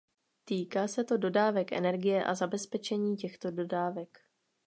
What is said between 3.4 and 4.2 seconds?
dodávek.